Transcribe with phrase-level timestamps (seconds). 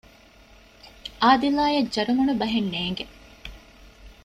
[1.21, 3.05] އާދިލާއަށް ޖަރުމަނު ބަހެއް ނޭނގެ